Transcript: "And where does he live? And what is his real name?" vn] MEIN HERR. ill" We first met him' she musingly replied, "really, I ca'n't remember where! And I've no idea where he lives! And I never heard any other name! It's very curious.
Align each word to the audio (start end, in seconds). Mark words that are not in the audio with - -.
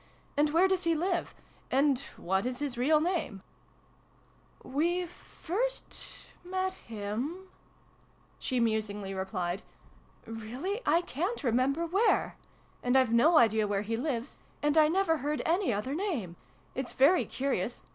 "And 0.35 0.49
where 0.49 0.67
does 0.67 0.83
he 0.83 0.95
live? 0.95 1.35
And 1.69 1.99
what 2.17 2.47
is 2.47 2.57
his 2.57 2.75
real 2.75 2.99
name?" 2.99 3.43
vn] 4.63 4.71
MEIN 4.71 4.71
HERR. 4.71 4.71
ill" 4.71 4.71
We 4.73 5.05
first 5.05 6.03
met 6.43 6.73
him' 6.73 7.47
she 8.39 8.59
musingly 8.59 9.13
replied, 9.13 9.61
"really, 10.25 10.81
I 10.87 11.03
ca'n't 11.03 11.43
remember 11.43 11.85
where! 11.85 12.35
And 12.81 12.97
I've 12.97 13.13
no 13.13 13.37
idea 13.37 13.67
where 13.67 13.83
he 13.83 13.95
lives! 13.95 14.39
And 14.63 14.75
I 14.75 14.87
never 14.87 15.17
heard 15.17 15.43
any 15.45 15.71
other 15.71 15.93
name! 15.93 16.35
It's 16.73 16.93
very 16.93 17.25
curious. 17.27 17.83